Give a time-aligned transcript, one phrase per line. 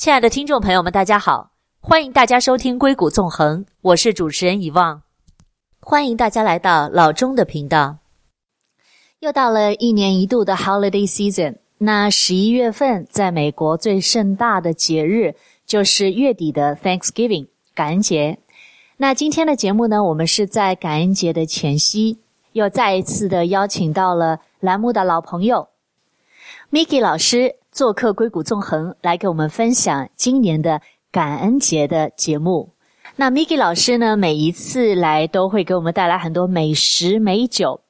[0.00, 5.02] 亲爱的听众朋友们，大家好，欢迎大家收听《硅谷纵横》，我是主持人遗忘，
[5.78, 7.98] 欢迎大家来到老钟的频道。
[9.18, 15.34] 又到了一年一度的 Holiday Season，那十一月份在美国最盛大的节日
[15.66, 18.38] 就是月底的 Thanksgiving 感恩节。
[18.96, 22.18] 那今天的节目呢，我们是在感恩节的前夕，
[22.52, 25.68] 又再一次的邀请到了栏目的老朋友
[26.70, 30.80] Miki 老师做客《硅谷纵横》，来给我们分享今年的
[31.12, 32.74] 感恩节的节目。
[33.16, 37.80] 那 Miki 老师呢，每一次来都会给我们带来很多美食美酒。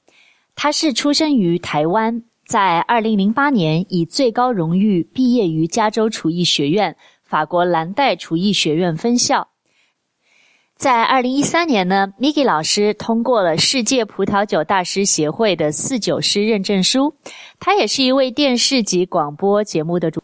[0.54, 9.49] 他是出生于台湾，在二零零八年以最高荣誉毕业于加州厨艺学院法国蓝带厨艺学院分校。
[10.80, 17.14] 在二零一三年呢，Miki 老师通过了世界葡萄酒大师协会的四酒师认证书。
[17.58, 20.22] 他也是一位电视及广播节目的主。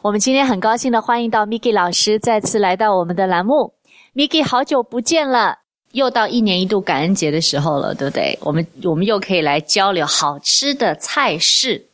[0.00, 3.72] 我们今天很高兴的欢迎到 Miki 老师再次来到我们的栏目。
[4.14, 5.56] Miki，好久不见了，
[5.90, 8.38] 又到一年一度感恩节的时候了，对不对？
[8.42, 11.84] 我们我们又可以来交流好吃的菜式，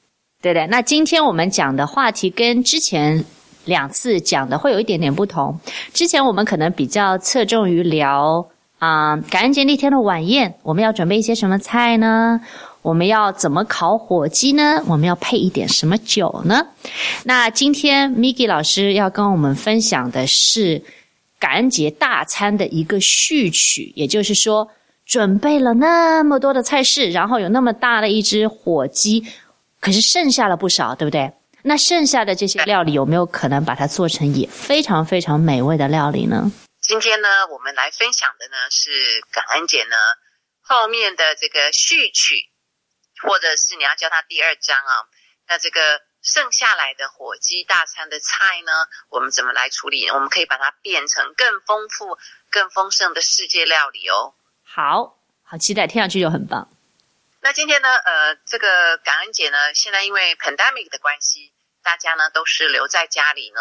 [0.42, 0.66] 对不对？
[0.66, 3.24] 那今天我们讲的话题跟之前。
[3.64, 5.58] 两次讲的会有一点点不同。
[5.92, 8.46] 之前我们可能比较侧重于聊
[8.78, 12.40] 啊、感恩节那天的晚宴，我们要准备一些什么菜呢？
[12.82, 14.82] 我们要怎么烤火鸡呢？
[14.86, 16.66] 我们要配一点什么酒呢？
[17.24, 20.82] 那今天 Miki 老师要跟我们分享的是
[21.38, 24.68] 感恩节大餐的一个序曲，也就是说，
[25.06, 29.24] 准备了那么多的菜式，然后有那么大的一只火鸡，
[29.80, 31.32] 可是剩下了不少，对不对？
[31.66, 36.52] 那剩下的这些料理有没有可能把它做成也非常非常美味的料理呢？
[36.82, 39.96] 今天呢，我们来分享的呢是感恩节呢
[40.60, 42.50] 后面的这个序曲，
[43.22, 45.08] 或者是你要叫它第二章啊。
[45.48, 48.72] 那这个剩下来的火鸡大餐的菜呢，
[49.08, 50.06] 我们怎么来处理？
[50.10, 52.18] 我们可以把它变成更丰富、
[52.50, 54.34] 更丰盛的世界料理哦。
[54.62, 56.68] 好好期待，听上去就很棒。
[57.40, 61.53] 那今天呢，呃，这个感恩节呢，现在因为 pandemic 的关系。
[61.84, 63.60] 大家呢都是留在家里呢，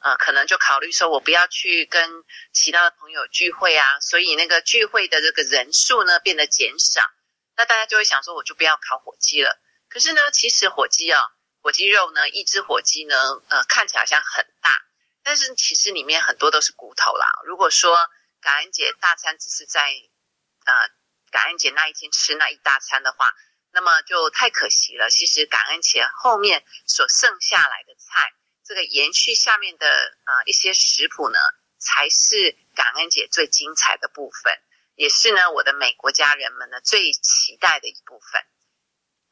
[0.00, 7.02] 呃，可能就考虑说，我不要去跟其他的朋友聚会啊，所以那个聚会的这个人数呢变得减少。
[7.56, 9.58] 那大家就会想说，我就不要烤火鸡了。
[9.88, 11.20] 可是呢，其实火鸡啊，
[11.62, 13.16] 火鸡肉呢，一只火鸡呢，
[13.48, 14.76] 呃，看起来好像很大，
[15.22, 17.26] 但是其实里面很多都是骨头啦。
[17.46, 17.96] 如果说
[18.40, 19.80] 感恩节大餐只是在
[20.66, 20.74] 呃
[21.30, 23.32] 感恩节那一天吃那一大餐的话，
[23.74, 25.10] 那么就太可惜了。
[25.10, 28.32] 其实感恩节后面所剩下来的菜，
[28.64, 29.86] 这个延续下面的
[30.22, 31.38] 啊、呃、一些食谱呢，
[31.78, 34.56] 才是感恩节最精彩的部分，
[34.94, 38.40] 也是呢我的美国家人们呢最期待的一部分。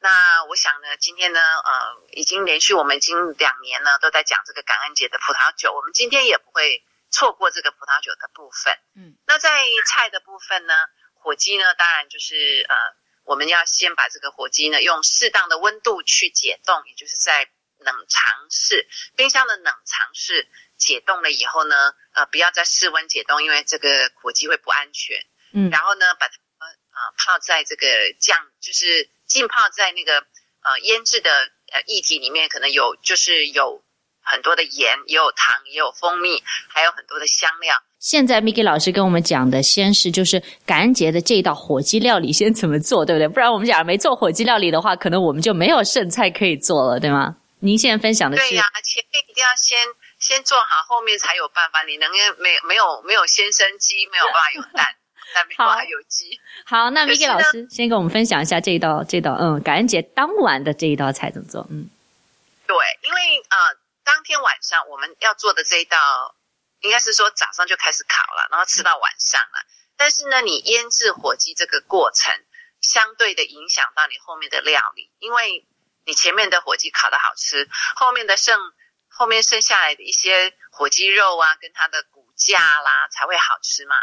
[0.01, 6.83] 那我想呢，今天呢，呃，已经连续我们已经两年呢都在讲这个感恩节的葡萄酒，我们今天也不会
[7.13, 8.77] 错过这个葡萄酒的部分。
[8.97, 10.75] 嗯，那在菜的部分呢，
[11.15, 12.75] 火鸡呢，当然就是呃。
[13.25, 25.25] 我们要先把这个火鸡呢，用适当的温度去解冻，也就是在冷藏室、冰箱的冷藏室解冻了以后呢，呃，不要在室温解冻，因为这个火鸡会不安全。
[25.53, 27.87] 嗯，然后呢，把它呃泡在这个
[28.19, 30.21] 酱，就是浸泡在那个
[30.63, 31.31] 呃腌制的
[31.73, 33.85] 呃液体里面，可能有就是有
[34.23, 37.83] 很多的盐，也有糖，也有蜂蜜，还有很多的香料。
[38.03, 43.29] 现在 Miki 老师跟我们讲的，先是就是感恩节的这一道火鸡料理先怎么做，对不对？
[43.29, 47.37] 不然我们假如没做火鸡料理的话，可能我们就没有剩菜可以做了，对吗？
[47.63, 48.43] 您现在分享的是？
[48.43, 49.79] 对呀、啊，前面一定要先
[50.19, 51.85] 先做好，后面才有办法。
[51.85, 54.85] 你能没没有没有先生鸡，没有办法有蛋，
[55.33, 56.41] 但没办法有鸡。
[56.67, 61.65] 好，那 Miki 老师先跟我们分享一下这一道这道嗯感恩节当晚的这一道菜怎么做？
[61.71, 61.89] 嗯，
[62.67, 62.77] 对，
[63.07, 63.57] 因为呃
[64.03, 66.35] 当天晚上我们要做的这一道。
[66.83, 69.67] 应该是说早上就开始烤了，然后吃到晚上了。
[69.97, 72.33] 但是呢，你腌制火鸡这个过程，
[72.81, 75.67] 相对的影响到你后面的料理，因为
[76.05, 78.59] 你前面的火鸡烤的好吃，后面的剩
[79.09, 83.95] 后面剩下来的一些火鸡肉啊，跟它的骨架啦，才会好吃嘛，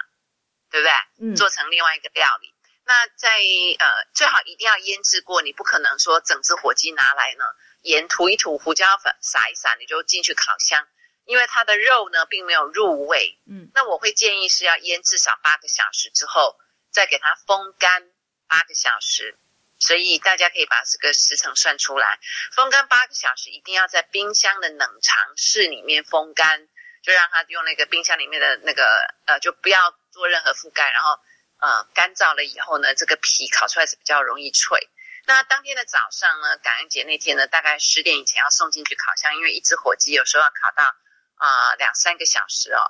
[0.72, 0.94] 对不对？
[1.22, 1.36] 嗯。
[1.36, 2.54] 做成另外一个料理。
[2.86, 3.38] 那在
[3.78, 3.86] 呃，
[4.16, 7.44] 最好一定要腌制过，你不可能说整只火鸡拿来呢，
[7.82, 10.88] 盐涂一涂，胡椒粉撒一撒，你就进去烤箱。
[11.30, 16.58] 因为它的肉呢，并没有入味，嗯，那我会建议是要腌至少八个小时之后，
[16.90, 18.10] 再给它风干
[18.48, 19.38] 八个小时。
[19.78, 22.20] 所以大家可以把这个时程算出来，
[22.52, 26.68] 风干八个小时，一定要在冰箱的冷藏室里面风干，
[27.04, 28.84] 就让它用那个冰箱里面的那个
[29.28, 31.20] 呃，就不要做任何覆盖，然后
[31.60, 34.90] 呃干燥了以后呢，这个皮烤出来是比较容易脆。
[35.28, 40.92] 那当天的早上呢，感恩节那天呢，大概十点以前要送进去烤箱，因为一只火鸡有时候要烤到。
[41.40, 42.84] 啊、呃、两三个小时哦。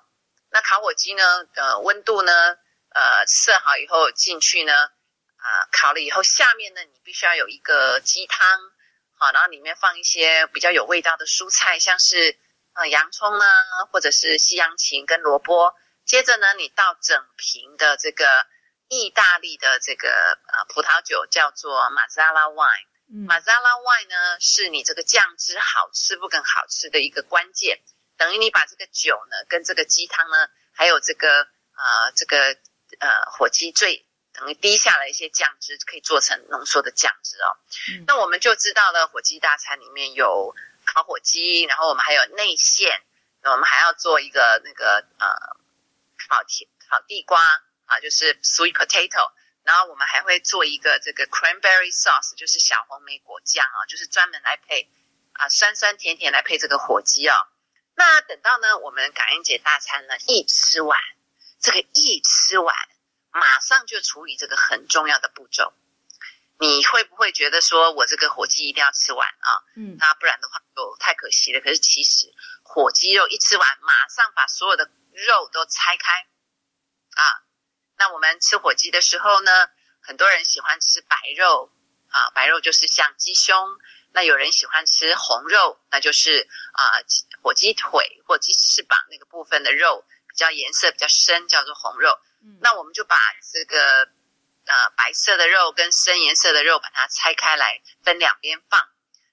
[0.51, 1.23] 那烤火鸡呢，
[1.55, 2.33] 呃，温度呢，
[2.93, 8.59] 呃，设好以后进去呢，啊、呃，烤了以后，下面呢，你必须要有一个鸡汤，
[9.17, 12.37] 好，然后里面放一些比较有味道的蔬菜，像是
[12.73, 13.45] 呃洋葱呢，
[13.91, 15.75] 或者是西洋芹跟萝卜。
[16.03, 18.47] 接着呢，你倒整瓶的这个
[18.87, 22.87] 意大利的这个呃葡萄酒，叫做 Marsala Wine。
[23.13, 27.79] 嗯、Marsala Wine 呢，是你这个酱汁好吃不更好吃的一个关键。
[28.19, 32.55] 等于你把这个酒呢，跟这个鸡汤呢，还有这个呃这个
[32.99, 37.57] 呃火鸡最等于滴下来一些酱汁，可以做成浓缩的酱汁哦。
[37.93, 40.53] 嗯、那我们就知道了，火鸡大餐里面有
[40.85, 43.01] 烤火鸡，然后我们还有内馅，
[43.41, 45.57] 那我们还要做一个那个呃。
[46.29, 47.41] 烤甜烤地瓜
[47.85, 49.31] 啊，就是 sweet potato，
[49.63, 54.91] 然后我们还会做一个这个 cranberry sauce，就是小红莓果酱啊，就是专门来配
[55.33, 57.33] 啊酸酸甜甜来配这个火鸡哦。
[57.99, 60.97] 那等到呢，我们感恩节大餐呢一吃完，
[61.59, 62.73] 这个一吃完，
[63.29, 65.73] 马上就处理这个很重要的步骤。
[66.59, 69.49] 你会不会觉得说我这个火鸡一定要吃完啊？
[69.75, 71.59] 嗯，那不然的话就太可惜了。
[71.59, 76.25] 可是其实火鸡肉一吃完，马上把所有的肉都拆开
[77.15, 77.43] 啊！
[77.97, 79.51] 那我们吃火鸡的时候呢，
[79.99, 81.69] 很多人喜欢吃白肉
[82.07, 83.77] 啊，白肉就是像鸡胸。
[84.19, 86.99] 那有人喜欢吃红肉，那就是啊
[87.41, 92.19] 火鸡腿或鸡翅膀那个部分的肉，比较颜色比较深，叫做红肉。
[92.43, 93.15] 嗯、那我们就把
[93.53, 94.09] 这个
[94.65, 98.89] 呃白色的肉跟深颜色的肉把它拆开来，分两边放。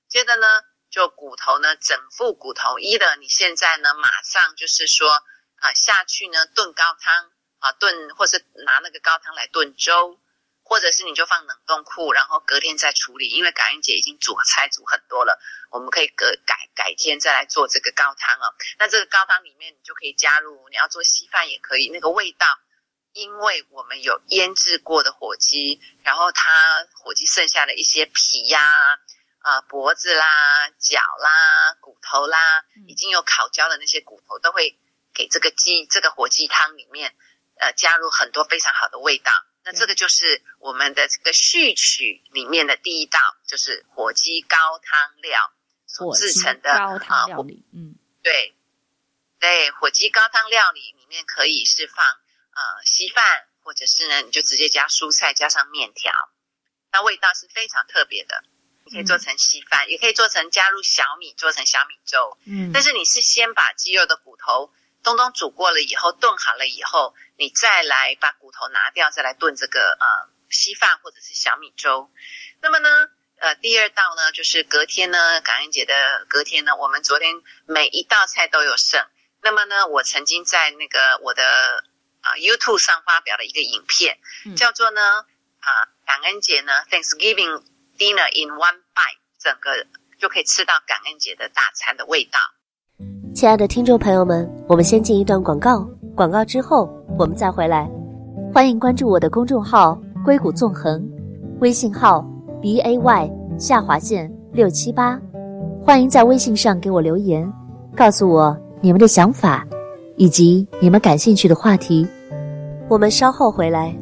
[0.07, 5.25] 接着呢，就骨头呢，整副骨头，一的你现在呢，马上就是说。
[5.59, 10.21] 啊，下去呢炖高汤啊炖，或是拿那个高汤来炖粥，
[10.69, 13.29] 或者是你就放冷冻库，然后隔天再处理。
[13.29, 15.39] 因为感恩节已经煮菜煮很多了，
[15.71, 18.53] 我们可以隔改改天再来做这个高汤哦。
[18.79, 22.47] 那这个高汤里面你就可以加入，你要做稀饭也可以，那个味道，
[23.13, 28.61] 因为我们有腌制过的火鸡，然后它火鸡剩下的一些皮呀、
[29.39, 34.79] 啊、啊脖子啦、脚啦、骨头啦，已经有烤焦的那些骨头都会。
[35.17, 37.17] 给这个鸡这个火鸡汤里面，
[37.59, 39.33] 呃，加入很多非常好的味道。
[39.67, 43.19] 那这个就是我们的这个序曲里面的第一道，
[43.49, 45.41] 就是火鸡高汤料
[45.87, 47.67] 所制成的高汤料理。
[47.75, 48.55] 嗯，对，
[49.41, 56.13] 对，火鸡高汤料理里面可以是放呃稀饭，或者是呢，你就直接加蔬菜，加上面条，
[56.93, 58.45] 那味道是非常特别的。
[58.85, 62.39] 你可以做成稀饭，嗯、也可以做成加入小米，做成小米粥。
[62.45, 64.73] 嗯，但是你是先把鸡肉的骨头。
[65.07, 70.07] 东东煮过了以后，炖好了以后，你再来把骨头拿掉，再来炖这个呃
[70.51, 72.11] 稀饭或者是小米粥。
[72.61, 73.09] 那么呢，
[73.39, 75.95] 呃，第二道呢，就是隔天呢，感恩节的
[76.29, 79.07] 隔天呢，我们昨天每一道菜都有剩。
[79.43, 81.45] 那么呢，我曾经在那个我的
[82.23, 85.25] 啊、呃、YouTube 上发表了一个影片，嗯、叫做呢
[85.61, 87.63] 啊、呃、感恩节呢 Thanksgiving
[87.97, 89.87] Dinner in One Bite，整个
[90.19, 92.41] 就可以吃到感恩节的大餐的味道。
[93.37, 96.89] 亲爱的听众朋友们，我们先进一段广告，广告之后
[97.19, 97.87] 我们再回来。
[98.51, 101.07] 欢迎关注我的公众号“硅谷纵横”，
[101.61, 102.27] 微信号
[102.63, 105.21] b a y 下划线六七八。
[105.85, 107.47] 欢迎在微信上给我留言，
[107.95, 109.67] 告诉我你们的想法
[110.17, 112.09] 以及你们感兴趣的话题。
[112.89, 113.95] 我们稍后回来。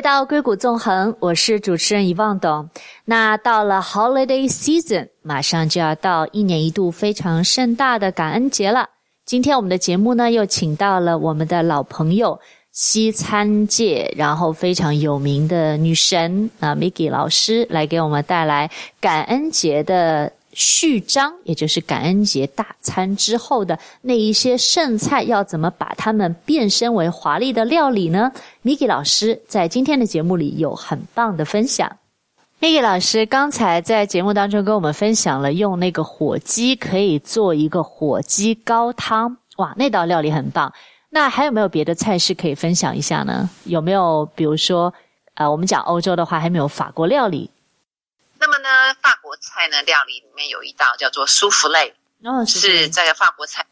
[0.00, 2.70] 回到硅谷纵横，我是主持人遗忘董。
[3.04, 8.88] 那到了 Holiday Season，马上就要到一年一度非常盛大的感恩节了。
[9.26, 12.40] 今天我们的节目呢，又请到了我们的老朋友
[12.72, 18.70] 西餐界，然后非常有名的女神啊，Miki 老师来给我们带来
[19.02, 20.32] 感恩节的。
[20.60, 28.30] 序章，也就是感恩节大餐之后的那一些剩菜，要怎么把它们变身为华丽的料理呢
[28.62, 31.90] ？Miki 老师在今天的节目里有很棒的分享。
[32.60, 40.70] Miki 老师刚才在节目当中跟我们分享了用那个火鸡可以做一个火鸡高汤，哇，那道料理很棒。
[41.08, 43.48] 那还有没有别的菜式可以分享一下呢？
[43.64, 44.92] 有没有比如说，
[45.36, 47.48] 呃，我们讲欧洲的话，还没有法国料理？
[48.40, 51.94] 那么呢，法国菜呢，料理里面有一道叫做舒芙蕾，
[52.24, 53.66] 哦，是，是这个法国菜，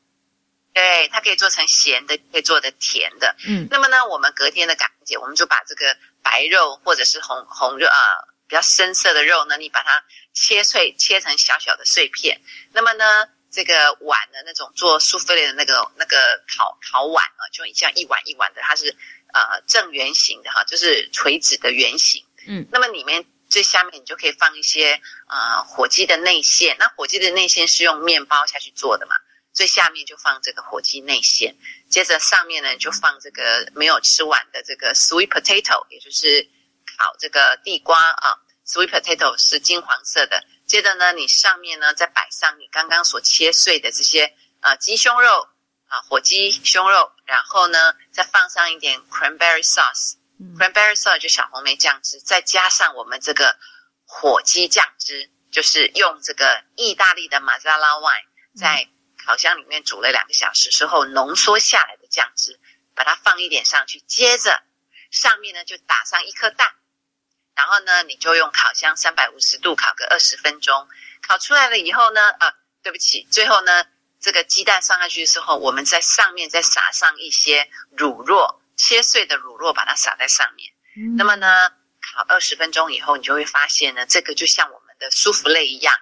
[0.75, 3.34] 对，它可以做成咸的，可以做的甜的。
[3.46, 12.38] 嗯，那么呢，我们隔天的感恩节，我们就把这个白肉或者是红红肉啊，比较深色的肉呢，你把它切碎，切成小小的碎片。
[12.72, 16.18] 那么呢，这个碗的那种做舒芙蕾的那个那个
[16.56, 18.94] 烤烤碗啊，就像一碗一碗的，它是
[19.32, 22.22] 呃正圆形的哈，就是垂直的圆形。
[22.46, 29.17] 嗯，那么里面最下面你就可以放一些呃火鸡的内馅，那火鸡的内馅是用面包下去做的嘛，
[29.52, 31.57] 最下面就放这个火鸡内馅，
[31.88, 36.49] 接着上面呢就放这个没有吃完的这个 sweet potato，也就是
[36.99, 38.37] 烤这个地瓜啊
[38.67, 40.45] ，sweet potato 是金黄色的。
[40.67, 45.49] 接着呢，你上面呢再摆上你刚刚所切碎的这些呃鸡胸肉
[45.87, 53.57] 啊，火鸡胸肉，然后呢再放上一点 cranberry sauce sauce，cranberry sauce 就小红莓酱汁，再加上我们这个
[54.04, 58.25] 火鸡酱汁，就是用这个意大利的马扎拉 wine
[58.57, 58.88] 在
[59.25, 62.59] 烤箱里面煮了两个小时之后浓缩下来的酱汁，
[62.95, 64.62] 把它放一点上去，接着
[65.11, 66.75] 上面呢就打上一颗蛋。
[67.54, 70.88] 然后呢，你就用烤箱三百五十度烤个二十分钟，
[71.26, 72.54] 烤出来了以后呢，啊，
[72.85, 73.85] 对不起，最后呢，
[74.21, 80.73] 这个鸡蛋上下去的时候，我们在上面再撒上一些乳酪，切碎的乳酪，把它撒在上面。
[80.97, 81.16] 嗯。
[81.16, 81.68] 那么呢，
[82.00, 85.94] 烤二十分钟以后，你就会发现呢，这个就像我们的舒芙蕾一样。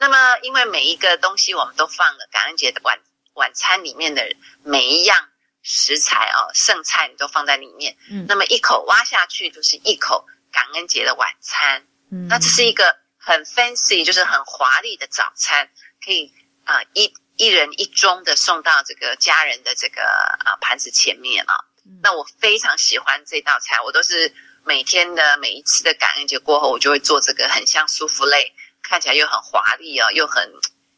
[0.00, 2.98] 那么，因为每一个东西我们都放了感恩节的晚
[3.34, 4.34] 晚餐里面的
[4.64, 5.28] 每一样
[5.62, 7.96] 食材哦，剩菜你都放在里面。
[8.10, 8.26] 嗯。
[8.28, 10.26] 那么一口挖下去就是一口。
[10.54, 15.66] 感恩节的晚餐，嗯，那这是一个很 fancy，就是很华丽的早餐，
[16.04, 16.30] 可以
[16.64, 21.71] 啊、呃、一一人一盅的送到这个家人的这个啊、呃、盘子前面啊、嗯。
[22.02, 24.32] 那我非常喜欢这道菜，我都是
[24.64, 30.52] 每天的每一次的感恩节过后，我就会做这个很像舒芙蕾，看起来又很华丽哦，又很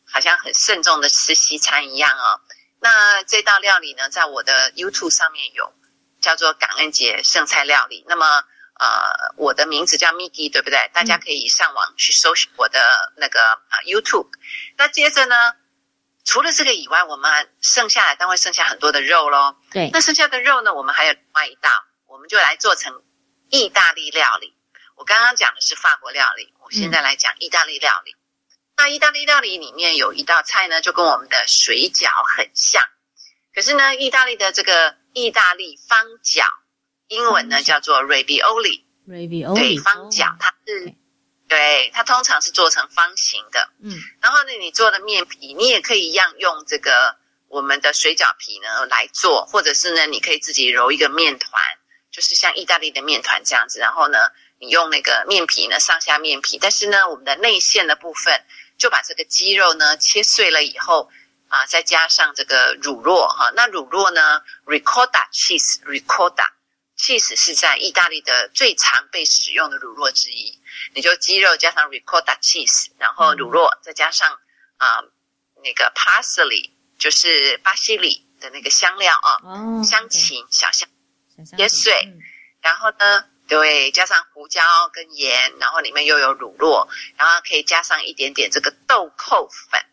[0.04, 2.40] 好像很慎重的吃西餐一样哦。
[2.80, 5.72] 那这道料理呢，在我的 YouTube 上面有
[6.20, 8.44] 叫做感恩节剩菜料理，那么。
[8.80, 10.90] 呃，我的名字叫 Miki，对不对？
[10.92, 12.80] 大家可以上网去搜寻我的
[13.16, 14.26] 那个啊 YouTube。
[14.76, 15.36] 那接着呢，
[16.24, 19.54] 除了这个以外，我们剩下来，但会剩下很多的肉喽。
[19.70, 19.90] 对。
[19.92, 21.70] 那剩下的肉呢，我们还有另外一道，
[22.06, 23.02] 我们就来做成
[23.50, 24.56] 意大利料理。
[24.96, 28.12] 我刚刚讲的是法国料理，我现在来讲意大利料理。
[28.12, 28.18] 嗯。
[28.76, 32.82] 那意大利料理里面有一道菜呢，就跟我们的水饺很像，
[33.54, 36.44] 可是呢，意大利的这个意大利方饺。
[37.08, 40.94] 英文呢叫做 ravioli，ravioli 对，方饺，它是.
[41.54, 47.14] 对，它通常是做成方形的，嗯，然后呢，你做的面皮，你也可以一样用这个
[47.46, 51.52] 我们的水饺皮呢来做，或者是呢，你可以自己揉一个面团，
[52.10, 54.18] 就是像意大利的面团这样子，然后呢，
[54.58, 58.42] 你用那个面皮呢上下面皮，但是呢，我们的内馅的部分
[58.76, 61.08] 就把这个鸡肉呢切碎了以后
[61.46, 66.48] 啊，再加上这个乳酪哈，那乳酪呢，ricotta cheese，ricotta。
[66.96, 70.60] Cheese 是在意大利的最常被使用的乳酪之一，
[70.94, 74.38] 你就鸡肉加上 ricotta cheese，然后乳酪再加上
[74.76, 75.12] 啊、呃、
[75.62, 80.88] 那个 parsley，就是巴西里的那个香料啊，哦、香芹、小香
[81.56, 82.18] 切碎、嗯，
[82.60, 89.84] 然后呢，对，加上胡椒跟盐，然后里面又有乳酪，然后可以加上一点点这个豆蔻粉，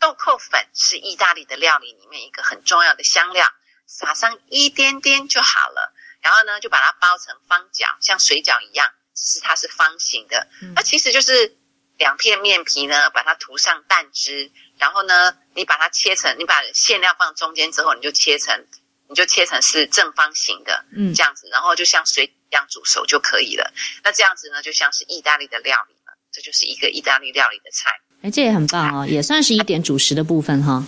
[0.00, 3.48] 豆蔻粉是意大利的料理里面一个很重要的香料，
[3.86, 5.94] 撒上一点点就好了。
[6.22, 10.48] 然后呢，就把它包成方角，像水饺一样，只是它是方形的。
[10.74, 11.56] 那、嗯、其实就是
[11.98, 18.66] 两片面皮呢，把它涂上蛋汁，然后呢，你把它切成，你把馅料放中间之后，你就切成，
[19.08, 23.72] 你就切成是正方形的，嗯，这样子，然后就像水一样煮熟就可以了。
[24.04, 27.90] 那这样子呢，就像是意大利的料理了，这就是一个意大利料理的菜。
[28.22, 30.84] 哎，这也很棒哦，也算是一点主食的部分哈。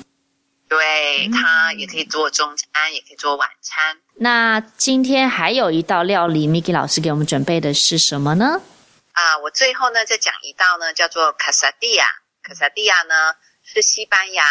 [0.75, 3.97] 对，它也可以做中餐，嗯，也可以做晚餐。
[4.17, 8.61] 那今天还有一道料理，Miki 老师给我们准备的是什么呢？
[9.13, 12.05] 啊，我最后呢再讲一道呢，叫做卡萨蒂亚。
[12.43, 13.15] 卡萨蒂亚呢
[13.63, 14.45] 是西班牙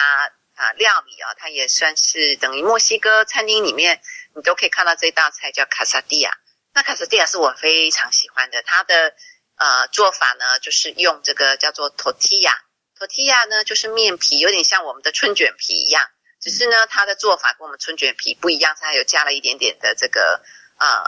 [0.56, 4.00] 啊料理哦，它也算是等于墨西哥餐厅里面
[4.34, 6.32] 你都可以看到这道菜叫卡萨蒂亚。
[6.74, 9.14] 那卡萨蒂亚是我非常喜欢的，它的
[9.58, 12.54] 呃做法呢就是用这个叫做 tortilla。
[12.98, 16.02] tortilla 呢就是面皮，有点像我们的春卷皮一样。
[16.44, 20.44] 只是呢，它的做法跟我们春卷皮不一样，它有加了一点点的这个，
[20.78, 21.02] 呃，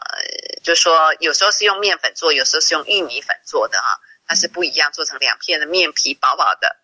[0.63, 6.77] 就是说有时候是用面粉做，有时候是用玉米粉做的哈，它是不一样，做成两片的面皮薄薄的。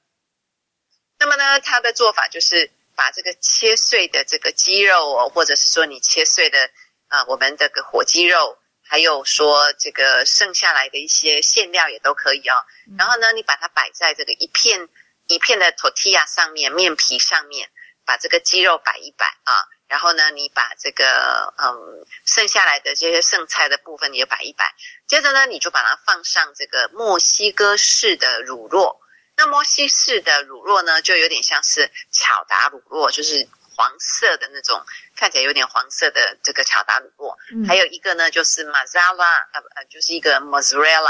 [1.17, 6.69] 那么呢，它的做法就是把这个切碎的这个鸡肉哦，或者是说你切碎的
[7.07, 12.55] 啊、呃，我们这个火鸡肉，还有说这个剩下来的一些馅料也都可以哦。
[12.97, 14.89] 然后呢，你把它摆在这个一片
[15.27, 17.69] 一片的 tortilla 上面，面皮上面。
[18.05, 24.73] 把这个鸡肉摆一摆啊，然后呢，你把这个嗯剩下来的这些剩菜的部分你也摆一摆，
[25.07, 28.97] 接着呢，你就把它放上这个墨西哥式的乳酪。
[29.37, 34.83] 那墨西式的乳酪呢，就有点像是巧达乳酪，就是黄色的那种，
[35.15, 37.35] 看起来有点黄色的这个巧达乳酪。
[37.51, 41.09] 嗯、还有一个呢，就是马扎拉，呃呃，就是一个 mozzarella，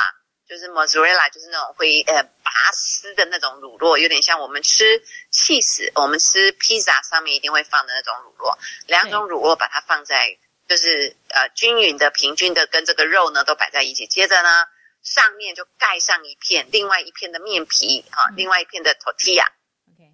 [0.51, 8.57] 就是 mozzarella，就是那种会呃拔丝的那种乳酪，有点像我们吃 cheese，我们吃披萨上面一定会放的那种乳酪。
[8.85, 14.65] 两种乳酪把它放在，就是呃均匀的、平均的跟这个肉呢都摆在一起，接着呢。
[15.03, 19.47] 上面就盖上一片，另外一片的面皮啊，另外一片的 tortilla，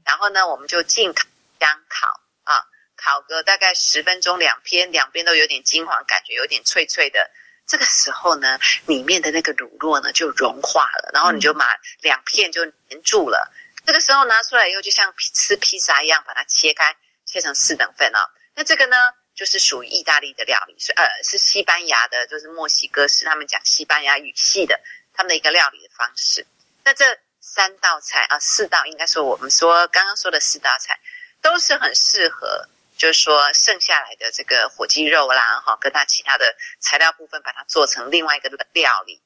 [0.05, 1.25] 然后呢，我们就进烤
[1.59, 2.07] 箱烤
[2.43, 2.63] 啊，
[2.95, 7.29] 烤个大概十分钟，两边两边都有点金黄，感觉有点脆脆的。
[7.67, 11.65] 这个时候呢，里面的那个乳酪呢就融化了，然后你就把
[12.01, 13.51] 两片就粘住了。
[13.85, 16.95] 这个时候拿出来以后，就像吃披萨一样，把它切开，
[17.25, 18.19] 切成四等份哦。
[18.55, 18.95] 那这个呢？
[19.37, 24.79] 就是属于意大利的料理，是呃是西班牙的，就是墨西哥是他们讲西班牙语系的，
[25.13, 26.43] 他们的一个料理的方式。
[26.83, 27.05] 那这
[27.39, 30.99] 三道菜啊，四道应该说我们说刚刚说的四道菜，
[31.39, 32.67] 都是很适合，
[32.97, 39.21] 就是说剩下来的这个火鸡肉啦，哈，跟它其他的材料部分，把它做成另外一个料理。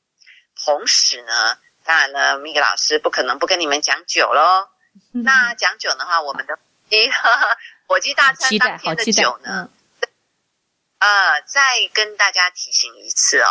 [0.64, 4.70] 同时呢，当然了，米格老师不可能不跟你们讲酒喽。
[5.12, 6.60] 那讲酒的话，我们的
[6.90, 7.10] 一
[7.88, 9.70] 火鸡大餐当天的酒呢？
[11.00, 13.50] 呃，再跟大家提醒一次哦，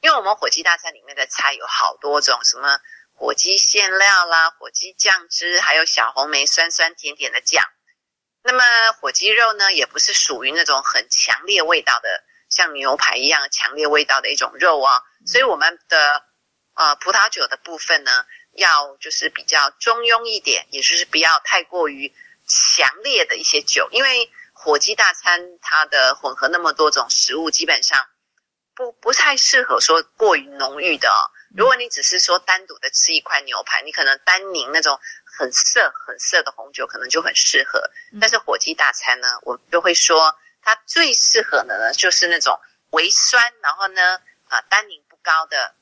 [0.00, 2.80] 因为我们火鸡大餐里面的菜有好多种，什么
[3.14, 7.64] 火鸡馅料啦、火鸡酱汁，还有小红梅酸酸甜甜的酱。
[8.42, 8.64] 那么
[9.00, 12.08] 火鸡肉呢，也不是属于那种很强烈味道的，
[12.48, 15.02] 像牛排一样强烈味道的一种肉哦。
[15.26, 16.24] 所以我们的
[16.74, 22.14] 呃葡萄酒的部分呢，要就是比较中庸一点，也就是不要太过于
[22.46, 24.30] 强烈的一些酒，因为。
[24.62, 28.06] 火鸡大餐，它的混合那么多种食物，基本上
[28.74, 31.16] 不不太适合说过于浓郁的哦。
[31.56, 35.00] 如果你只是说单独的吃一块牛排，你可能单宁那种
[35.40, 37.80] 很涩很涩的红酒可能就很适合。
[38.20, 45.74] 但是火鸡大餐呢，我就会说它最适合的呢，就是那种微酸，然后呢啊单宁不高的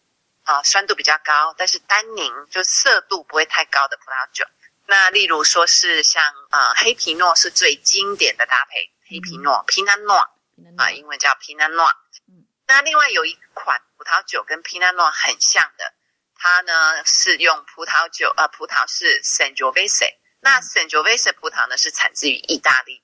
[0.44, 4.44] 啊酸度比较高，但是单宁就涩度不会太高的葡萄酒。
[4.86, 10.16] 那例如说是像啊、呃、黑皮诺是最经典的搭配，黑皮诺皮纳诺
[10.76, 11.84] 啊，英文叫皮纳诺。
[12.28, 15.92] 嗯，那另外有一款葡萄酒跟皮纳诺很像的，
[16.38, 23.02] 它呢是用葡萄酒呃葡萄是 Sangiovese，那 Sangiovese 葡萄呢是产自于意大利。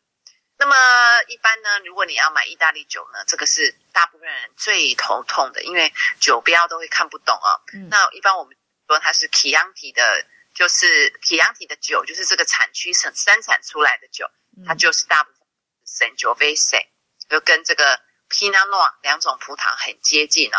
[0.56, 0.74] 那么
[1.28, 7.60] 一般呢，如果你要买意大利酒呢，这个是大部分人最头痛的，因为酒标都会看不懂哦。
[7.74, 8.56] 嗯，那一般我们
[8.88, 10.26] 说它是 Chianti 的。
[10.54, 14.24] 就是 Chianti 的酒，就是这个产区生生产出来的酒，
[14.64, 15.40] 它就是大部分
[15.84, 16.86] Sangiovese，
[17.28, 20.58] 就跟这个 Pinot Noir 两种葡萄很接近哦。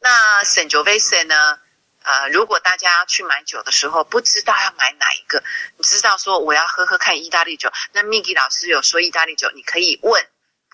[0.00, 1.60] 那 Sangiovese 呢？
[2.02, 5.42] 呃，如果大家去买酒的时候不知道要买哪一个，
[5.76, 10.26] 你知道说我要喝喝看意大利酒，那 Miki 老师有说意大利酒，你可以问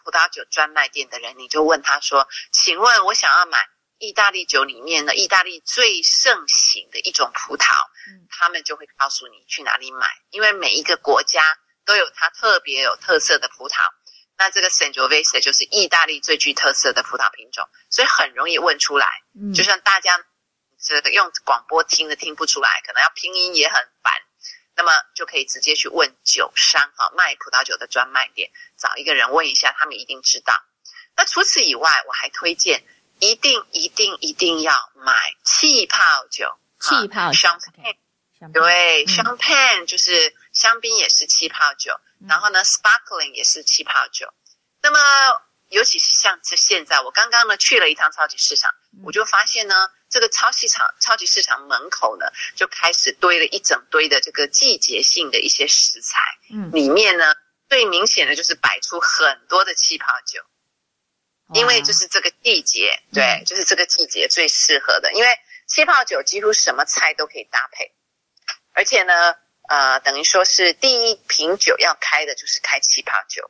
[0.04, 3.58] 葡萄酒专卖店的人，你就问他说，请问我想要买。
[3.98, 7.72] 意大利酒里面呢，意大利最盛行的一种葡萄，
[8.10, 13.76] 嗯，他们就会告诉你去哪里买，因为每一个国家都有它特别有特色的葡萄。
[14.36, 19.08] 那这个 Sangiovese 就是意大利最具特色的葡萄品种，所以很容易问出来。
[19.34, 20.22] 嗯，就像大家
[20.80, 24.12] 这个用广播听的听不出来，可能要拼音也很烦，
[24.74, 30.54] 那么就可以直接去问酒商哈，卖葡萄酒的专卖店，找一个人问一下，他们一定知道。
[31.16, 32.84] 那除此以外，我还推荐。
[33.18, 44.30] 一定一定一定要买气泡酒，气泡酒，champagne，对，champagne 就是香槟也是气泡酒，嗯、然后呢，sparkling 也是气泡酒。
[44.82, 44.98] 那么，
[45.68, 56.20] 尤其是像这现在，我刚刚呢去了一趟超级市场，嗯、我就发现呢，这个超市场超级市场门口呢就开始堆了一整堆的这个季节性的一些食材，
[56.52, 57.34] 嗯，里面呢
[57.68, 60.40] 最明显的就是摆出很多的气泡酒。
[61.54, 65.12] 因为就是这个季节，对，就是这个季节最适合的。
[65.12, 67.94] 因为气泡酒几乎什么菜都可以搭配，
[68.72, 69.36] 而且呢，
[69.68, 73.48] 呃，等于说是第一瓶酒要开的就是开气泡酒。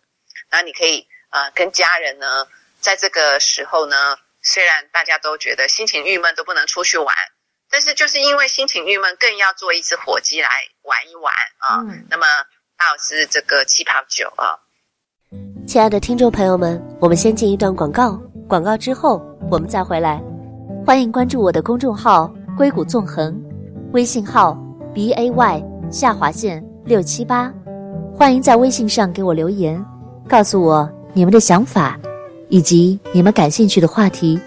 [0.51, 2.47] 然后你可以呃跟家人呢，
[2.81, 7.15] 在这个时候呢，虽然大家都觉得心情郁闷，都不能出去玩，
[7.71, 10.49] 但是就是因为心情郁闷，更要做一只火鸡来
[10.83, 11.81] 玩一玩啊。
[11.89, 12.27] 嗯、那么
[12.77, 14.57] 还有是这个气泡酒啊。
[15.67, 18.13] 亲爱的听众朋友们，我们先进一段广告，
[18.49, 20.23] 广告之后我们再回来。
[20.87, 23.37] 欢迎关注我的公众号“硅谷纵横”，
[23.93, 24.57] 微信号
[24.95, 27.53] b a y 下划线六七八。
[28.17, 29.85] 欢迎在微信上给我留言，
[30.29, 31.99] 告诉我你们的想法
[32.51, 34.39] 以及你们感兴趣的话题。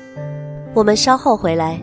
[0.76, 1.82] 我们稍后回来。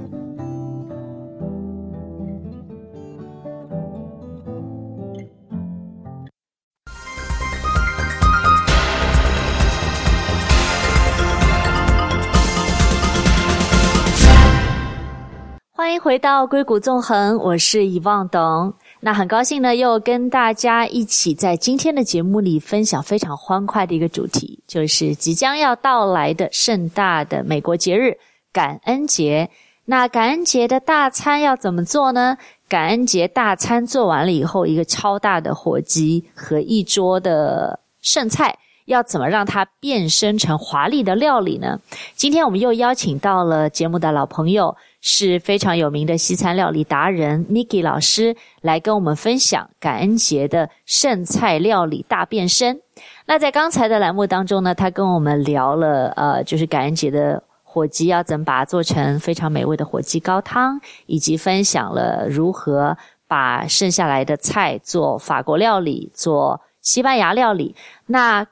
[15.72, 28.16] 欢迎回到硅谷纵横我是遗忘等那很高兴呢，又跟大家一起在今天的节目里分享非常欢快的一个主题，就是即将要到来的盛大的美国节日
[28.52, 29.48] 感恩节。
[29.84, 32.36] 那感恩节的大餐要怎么做呢？
[32.68, 38.58] 感恩节大餐做完了以后，一个超大的火鸡和一桌的剩菜。
[38.86, 41.80] 要怎么让它变身成华丽的料理呢？
[42.14, 44.76] 今天我们又邀请到了节目的老朋友，
[45.08, 52.80] 是非常有名的西餐料理达人 Miki 老师，来跟我们分享感恩节的剩菜料理大变身。
[53.24, 67.76] 那在刚才的栏目当中呢，他跟我们聊了，呃，就是感恩节的火鸡要怎么把它做成非常美味的火鸡高汤，以及分享了如何把剩下来的菜做法国料理、做西班牙料理。
[68.06, 68.44] 那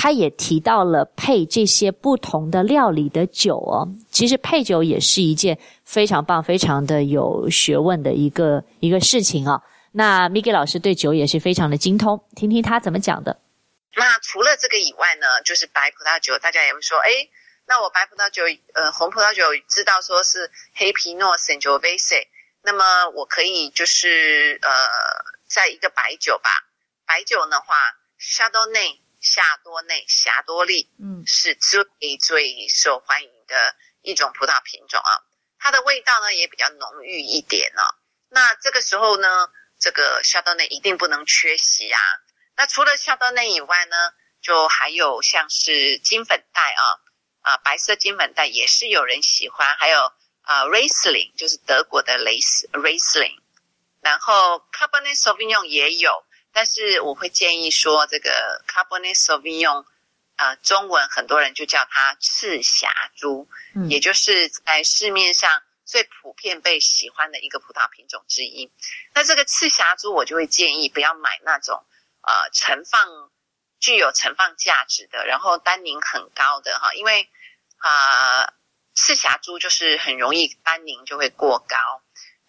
[0.00, 9.60] 他也提到了配这些不同的料理的酒哦，其实配酒也是一件非常棒、非常的有学问的一个一个事情哦。
[9.90, 13.40] 那 Miki 老师对酒也是非常的精通，听听他怎么讲的。
[13.96, 17.10] 那除了这个以外呢，就是白葡萄酒，大家也会说，哎，
[17.66, 22.22] 那我白葡萄酒，呃，红葡萄酒知道说是黑皮诺、Sangiovese，
[22.62, 22.84] 那么
[23.16, 24.70] 我可以就是呃，
[25.48, 26.50] 在一个白酒吧，
[27.04, 27.74] 白酒的话
[28.20, 29.00] ，Chardonnay。
[29.20, 35.12] 夏多内、霞多丽，嗯，是最最受欢迎的一种葡萄品种啊。
[35.58, 37.82] 它的味道呢也比较浓郁一点哦。
[38.28, 42.00] 那这个时候呢，这个夏多内一定不能缺席啊。
[42.56, 43.96] 那除了夏多内以外呢，
[44.40, 47.00] 就还有像是金粉黛啊，
[47.40, 49.76] 啊，白色金粉黛也是有人喜欢。
[49.76, 53.38] 还有啊，Riesling 就是德国的雷斯 Riesling，
[54.00, 56.24] 然后 Cabernet Sauvignon 也有。
[56.52, 59.84] 但是我会建议说，这个 Cabernet Sauvignon，
[60.36, 68.70] 呃，中文很多人就叫它赤霞珠，嗯，也就是在市面上最普遍被喜欢的一个葡萄品种之一。
[69.14, 71.84] 那这个赤霞珠，我就会建议不要买那种
[72.22, 73.30] 呃存放
[73.78, 77.28] 具有存放价值的，然后单宁很高的哈，因为
[77.78, 78.52] 啊，呃，
[78.94, 81.76] 赤霞珠就是很容易单宁就会过高。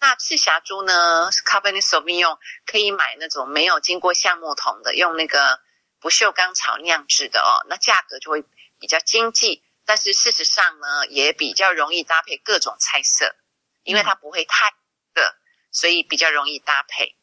[0.02, 5.60] 那赤霞珠呢？Cabernet Sauvignon 可以买那种没有经过橡木桶的，用那个
[6.00, 7.60] 不锈钢槽酿制的哦。
[7.68, 8.42] 那价格就会
[8.78, 13.36] 比较经济，但是事实上呢，也比较容易搭配各种菜色，
[13.82, 14.70] 因为它不会太
[15.14, 15.34] 涩，
[15.70, 17.14] 所以比较容易搭配。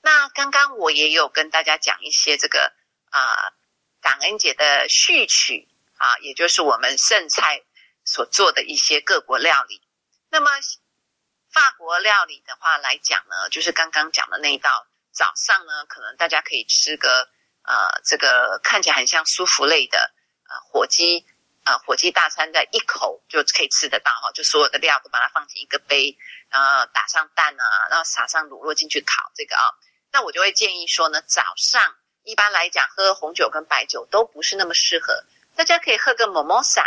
[0.00, 2.72] 那刚刚我也有跟大家讲一些这个
[3.10, 3.52] 啊、
[4.00, 5.68] 感恩节的序曲
[5.98, 7.62] 啊，也就是我们剩菜
[8.02, 9.82] 所做的一些各国料理。
[10.30, 10.50] 那么。
[11.52, 17.28] 法国料理的话来讲呢，就是刚刚讲的那一道，早上呢，可能大家可以吃个
[17.62, 19.98] 呃，这个看起来很像舒芙蕾的
[20.48, 21.26] 呃火鸡，
[21.64, 26.16] 呃火鸡大餐，在一口就可以吃得到哈，就所有的料都把它放进一个杯，
[26.50, 29.62] 然后打上蛋啊，然后撒上乳酪进去烤这个啊。
[30.12, 35.24] 那我就会建议说呢，早上一般来讲喝红酒跟白酒都不是那么适合，
[35.56, 36.84] 大家可以喝个 Mimosa。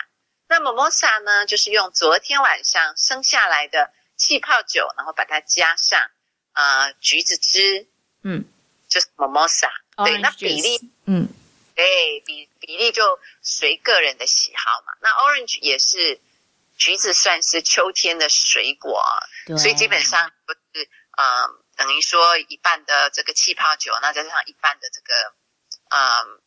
[0.48, 3.92] 那 Mimosa 呢，就是用昨天晚上生下来的。
[4.22, 6.00] 气泡酒，然后把它加上
[6.54, 7.88] 呃橘子汁，
[8.22, 8.46] 嗯，
[8.88, 9.72] 就是 mimosa，
[10.06, 11.28] 对，那比例，嗯，
[11.74, 14.94] 对，比比例就随个人的喜好嘛。
[15.02, 16.22] 那 orange 也是
[16.78, 19.04] 橘子，算是秋天的水果，
[19.58, 25.34] 所以基本上不是呃等于说一半的这个气泡酒，那再加上一半的这个
[25.90, 26.40] 呃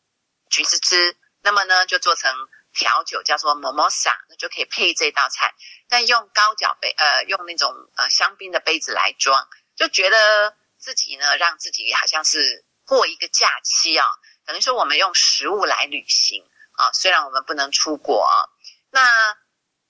[0.49, 2.33] 橘子汁，那么呢就做成。
[2.75, 5.55] 调酒叫做 Mimosa，那就可以配这道菜。
[5.87, 14.05] 但用高脚杯，呃，用那种呃香槟的杯子来装，就觉得自己呢，让自己好像是过一个假期啊。
[14.45, 18.45] 等于说我们用食物来旅行啊，虽然我们不能出国啊。
[18.91, 19.35] 那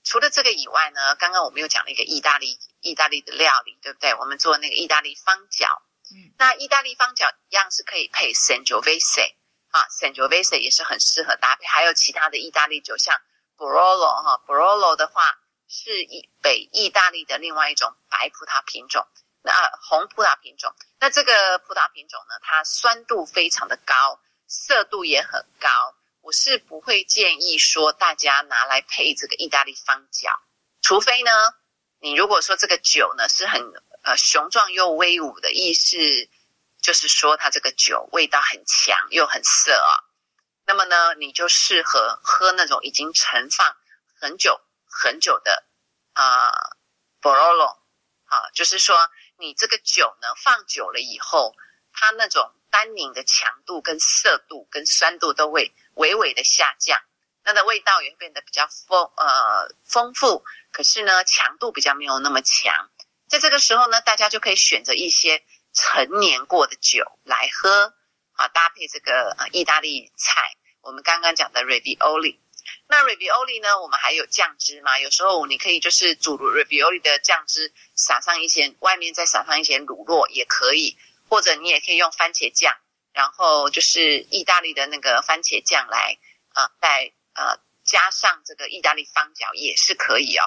[0.04, 4.14] 除了这个以外呢，刚刚我们又讲了一个意大利意大利的料理，对不对？
[4.14, 5.68] 我们做那个意大利方饺，
[6.14, 9.34] 嗯，那意大利方饺一样是可以配 Sangiovese。
[9.76, 13.14] 啊，Sangiovese 也是很适合搭配，还有其他的意大利酒，像
[13.58, 19.06] Barolo 哈，Barolo 的话是以北意大利的另外一种白葡萄品种，
[19.42, 19.52] 那
[19.90, 20.74] 红葡萄品种。
[20.98, 25.68] 那这个葡萄品种呢，它酸度非常的高，涩度也很高。
[26.22, 30.30] 我是不会建议说大家拿来配这个意大利方饺，
[30.82, 31.32] 除非呢，
[32.00, 33.62] 你如果说这个酒呢是很
[34.04, 35.98] 呃雄壮又威武的意思。
[36.86, 40.06] 就是说，它这个酒味道很强又很涩啊，
[40.68, 43.76] 那么呢，你就适合喝那种已经陈放
[44.22, 45.66] 很久很久的
[46.14, 46.52] 啊
[47.20, 47.80] ，Barolo
[48.26, 51.56] 啊，就是说你这个酒呢放久了以后，
[51.92, 57.02] 它那种单宁的强度跟涩度跟酸度都会微微的下降，
[57.44, 62.92] 它的味道也会变得比较丰呃丰富，可是呢强度比较没有那么强，
[63.28, 65.44] 在这个时候呢，大家就可以选择一些
[65.76, 67.94] 陈年过的酒来喝，
[68.34, 72.40] 啊，搭配这个意大利菜，我们刚刚讲的 ravioli。
[72.88, 74.98] 那 ravioli 呢，我们还有酱汁嘛？
[75.00, 80.98] 有时候你可以就是煮 ravioli 的酱汁，撒上一些，外面再撒上一些乳酪也可以，
[81.30, 82.74] 或者你也可以用番茄酱，
[83.12, 86.18] 然后就是意大利的那个番茄酱来
[86.54, 90.44] 啊、再呃加上这个意大利方角也是可以哦。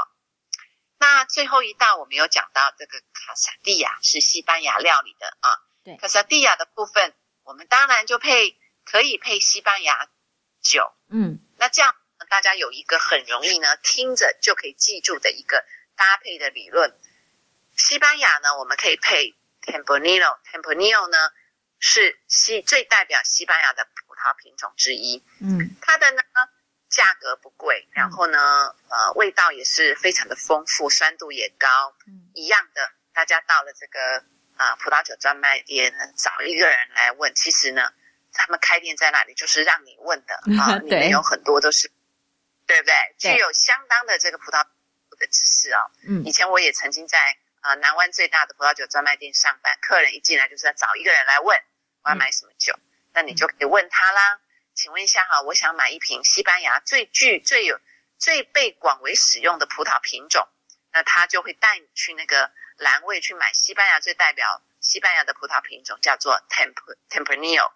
[1.00, 10.08] 那最后一道我们有讲到这个卡萨蒂亚是西班牙料理的啊，对，卡萨蒂亚的部分我们当然就配可以配西班牙
[10.60, 11.94] 酒，嗯，那这样
[12.28, 16.98] 大家有一个很容易呢听着就可以记住的一个搭配的理论。
[17.76, 21.30] 西班牙呢，我们可以配 Tempranillo，Tempranillo 呢
[21.78, 26.22] 是西最代表西班牙的葡萄品种之一，嗯，它的呢。
[26.88, 31.94] 价格不贵，然后呢，呃，味道也是非常的丰富，酸度也高。
[32.06, 34.24] 嗯，一样的，大家到了这个
[34.56, 37.92] 啊、呃、葡萄酒专卖店，找一个人来问，其实呢，
[38.32, 40.78] 他们开店在哪里，就是让你问的 啊。
[40.78, 41.92] 里面有很多都是，
[42.66, 42.94] 对不对？
[43.18, 44.64] 具有相当的这个葡萄
[45.18, 45.90] 的知识哦。
[46.06, 47.18] 嗯，以前我也曾经在
[47.60, 51.58] 啊、呃、南湾最大的葡萄酒专卖店上班，客人一进来就是要找一个人来问
[52.02, 54.40] 我要买什么酒，嗯、那你就可以问他啦。
[54.78, 57.80] 请问一下哈，我想买一瓶西班牙最具、最有、
[58.16, 60.46] 最被广为使用的葡萄品种，
[60.92, 66.74] 那他就会带你去那个栏位去买西班牙最代表西班牙的葡萄品种，叫做 Temp
[67.10, 67.72] Tempranillo。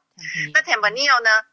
[0.55, 1.45] 那 Tempranillo 呢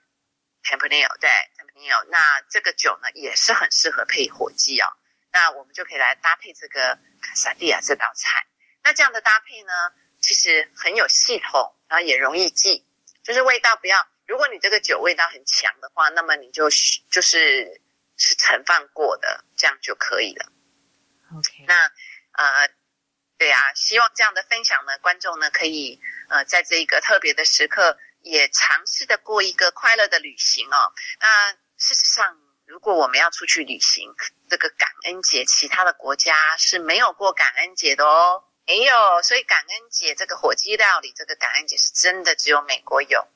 [0.63, 4.85] ？Tempranillo 对 Tempranillo，那这个酒呢也是很适合配火鸡哦。
[5.31, 8.45] 那我们就可以来搭配这个卡萨蒂亚这道菜。
[8.83, 12.85] 那这样的搭配呢，其实很有系统，然后也容易记，
[13.23, 14.07] 就是味道不要。
[14.29, 16.69] 如果你这个酒味道很强的话，那么你就
[17.09, 17.81] 就是
[18.15, 20.45] 是盛放过的，这样就可以了。
[21.35, 21.91] OK，那
[22.33, 22.69] 呃，
[23.39, 30.93] 对啊，希望这样的分享呢，观众呢可以呃在这一个特别的时刻，也尝试的过一个快乐的旅行哦。
[31.19, 32.37] 那事实上，
[32.67, 34.13] 如果我们要出去旅行，
[34.47, 39.23] 这个感恩节，其他的国家是没有过感恩节的哦，没有。
[39.23, 43.27] 所以感恩节这个火鸡料理，这个感恩节是真的只有美国有。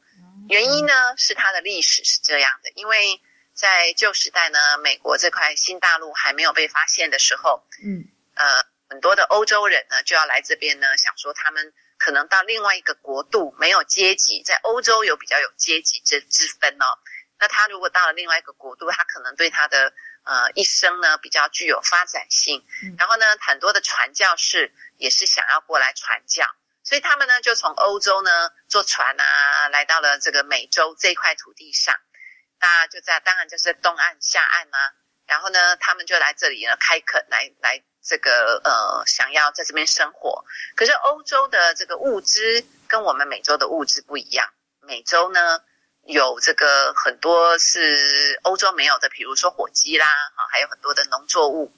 [0.49, 3.21] 原因呢，是它的历史是这样的，因为
[3.53, 8.03] 在旧时代呢，美国这块新大陆还没有被发现的时候，嗯，
[8.35, 16.85] 呃，很多的欧洲人呢就要来这边呢，想说他们可能到另外一个国度没有阶级，在欧洲有比较有阶级之之分哦。
[17.39, 22.65] 那他如果到了另外一个国度，他可能对他的呃一生呢比较具有发展性。
[22.97, 26.45] 然后呢，很多的传教士也是想要过来传教。
[26.83, 31.95] 所以他们呢，就从欧洲呢坐船啊，来到了这个美洲这块土地上。
[32.59, 34.77] 那就在当然就是东岸下岸啊。
[35.25, 40.43] 然后呢，他们就来这里呢开垦，来来这个呃，想要在这边生活。
[40.75, 44.49] 可是欧洲的这个物资跟我们美洲的物资不一样。
[44.81, 45.61] 美洲呢
[46.05, 51.73] 有这个很多是欧洲没有的，比如说火鸡啦，啊，还有很多的农作物。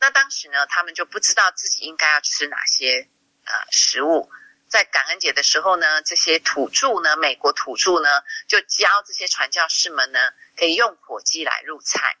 [0.00, 3.08] 那当时呢，他们就不知道自己应该要吃哪些。
[3.46, 4.28] 呃，食物
[4.68, 8.08] 在感恩节的时候呢，这些土著呢，美国土著呢，
[8.48, 10.18] 就教这些传教士们呢，
[10.56, 12.16] 可以用火鸡来入菜，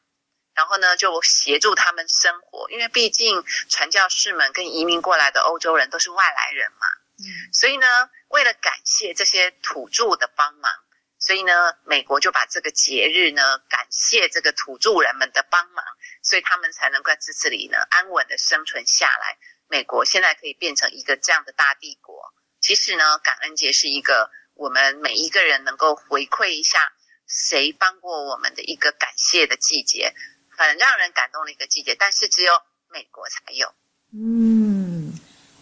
[0.54, 6.86] 然后呢，就协助他们生活，因为毕竟传教士们跟移民过来的欧洲人都是外来人嘛，
[7.18, 7.86] 嗯，所以呢，
[8.28, 10.72] 为了感谢这些土著的帮忙，
[11.18, 15.84] 所以呢，美国就把这个节日呢，感谢这个土著人们的帮忙，
[16.22, 19.36] 所以他们才能够在这里呢，安稳的生存下来。
[19.68, 26.92] 美国现在可以变成一个这样的大帝国，其实呢，感恩节是一个我们每一个人能够回馈一下
[27.26, 30.14] 谁帮过我们的一个感谢的季节，
[30.56, 32.52] 很让人感动的一个季节，但是只有
[32.88, 33.68] 美国才有。
[34.12, 35.12] 嗯，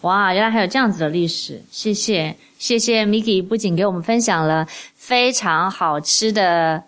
[0.01, 6.83] 哇，原来还有这样子的历史，谢谢谢谢 Miki，不仅给我们分享了非常好吃的，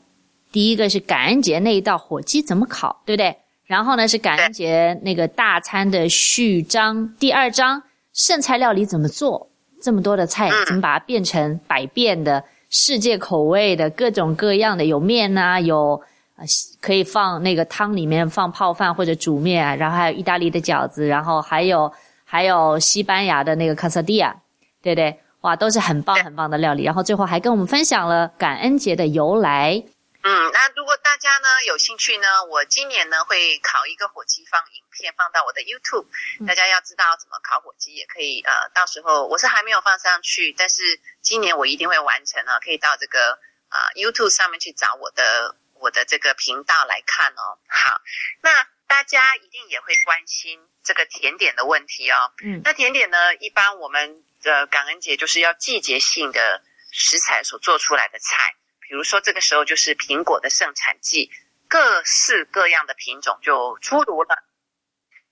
[0.52, 3.38] 第一个是感恩节那一道火鸡怎么烤，对不对？
[3.68, 9.50] 然后呢，是感恩节那个大餐的序章，第二章剩菜料理怎么做？
[9.84, 14.86] 这么多的菜，怎么把它变成百变的世界口味的各种各样的？
[14.86, 16.02] 有面呐、啊，有
[16.38, 16.46] 呃
[16.80, 21.92] 可以放那个汤里面放泡饭或者煮面，然后还有意大利的饺子，然后还有
[22.24, 24.34] 还有西班牙的那个卡萨蒂亚，
[24.82, 25.20] 对不对？
[25.42, 26.84] 哇，都是很棒很棒的料理。
[26.84, 29.84] 然后最后还跟我们分享了感恩节的由来。
[30.24, 36.06] 嗯，那如果大家呢有兴趣呢，我今年呢会烤一个火鸡，放影片放到我的 YouTube，
[36.46, 43.32] 大家要知道怎么烤火鸡，也可以呃，到时候我是还没有放上去，但是今年我一定会完成啊，可以到这个
[43.70, 47.58] 啊、呃、YouTube 上面去找我的我的这个频道来看哦。
[47.68, 48.00] 好，
[48.42, 52.32] 那大家一定也会关心这个甜点的问题哦。
[52.44, 58.56] 嗯，那甜点呢，一般我们的感恩节就是要季节性的食材所做出来的菜，
[58.88, 61.30] 比如说这个时候就是苹果的盛产季，
[61.68, 64.44] 各式各样的品种就出炉了。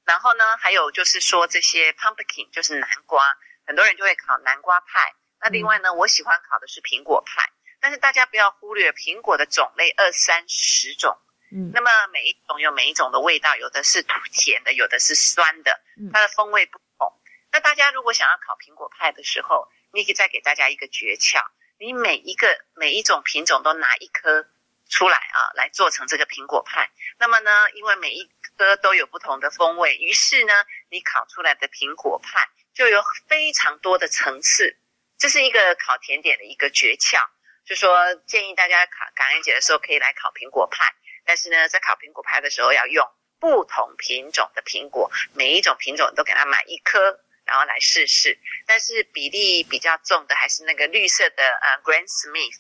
[0.04, 3.24] 然后呢，还有就是说这些 pumpkin 就是南瓜，
[3.66, 5.16] 很多人就会烤南瓜派。
[5.42, 7.50] 那另外呢，我喜欢烤的是苹果派。
[7.80, 11.18] 但是大家不要忽略苹果的种类二三十种。
[11.52, 15.80] 嗯，那么每一种有每一种的味道，有的是甜的，有的是酸的，
[16.12, 17.14] 它的风味不同。
[17.52, 21.40] 那大家如果想要烤苹果派的时候，你可以再给大家一个诀窍：
[21.78, 24.48] 你每一个每一种品种都拿一颗
[24.90, 26.90] 出来啊，来做成这个苹果派。
[27.18, 30.54] 那么呢，因为每一颗都有不同的风味，于是呢，
[30.90, 34.78] 你烤出来的苹果派就有非常多的层次。
[35.18, 37.18] 这是一个烤甜点的一个诀窍，
[37.66, 40.94] 就说建议大家烤感恩节的时候可以来烤苹果派。
[41.26, 43.06] 但是呢，在烤苹果派的时候要用
[43.40, 48.38] 不同品种的苹果，每一种品种都给它买一颗，然后来试试。
[48.66, 52.60] 但是比例比较重的还是那个绿色的呃 Granny Smith。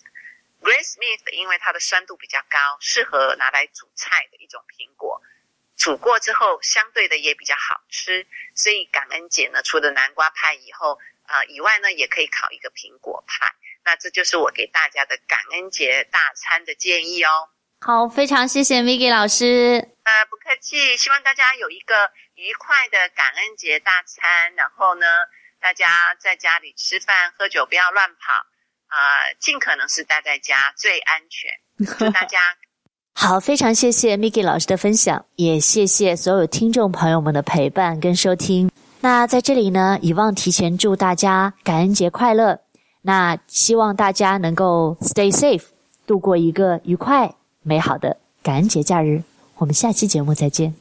[0.61, 5.21] Granny Smith 因为它的酸度比较高，适合拿来煮菜的一种苹果。
[5.77, 8.25] 煮过之后，相对的也比较好吃。
[8.55, 13.53] 所以感恩节呢，除了南瓜派以后啊、呃、以外呢，也可以烤一个苹果派。
[13.83, 17.49] 那这就是我给大家的感恩节大餐的建议哦。
[17.85, 19.77] 好，非常谢谢 Vicky 老师。
[20.05, 24.55] 呃，不客气，希望大家有一个愉快的感恩节大餐。
[24.55, 25.05] 然后呢，
[25.61, 25.85] 大家
[26.19, 28.33] 在家里吃饭喝酒不要乱跑
[28.87, 31.51] 啊、呃，尽可能是待在家最安全。
[31.95, 32.39] 祝大家
[33.13, 38.71] 好，非常谢谢 Vicky 老师的分享，也谢谢所有听众朋友们的陪伴跟收听。
[39.01, 42.61] 那在这里呢，以望提前祝大家感恩节快乐。
[43.03, 45.65] 那希望大家能够 stay safe，
[46.07, 47.35] 度过一个愉快。
[47.67, 49.23] 美好的感恩节假日，
[49.57, 50.71] 我们下期节目再见。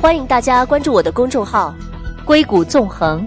[0.00, 1.74] 欢迎大家关注我的公众号
[2.24, 3.26] “硅谷纵横”，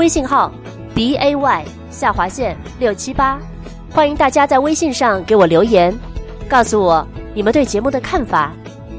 [0.00, 0.50] 微信号
[0.94, 3.38] b a y 下划线六七八。
[3.90, 5.94] 欢迎大家在微信上给我留言，
[6.48, 8.50] 告诉我你们对节目的看法，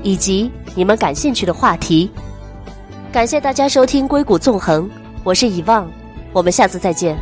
[0.04, 2.12] 以及你们感兴趣的话题。
[3.12, 4.86] 感谢大家收听《硅谷纵横》，
[5.23, 5.89] 我是以望，
[6.32, 7.17] 我们下次再见。